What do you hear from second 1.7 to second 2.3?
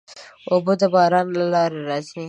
راځي.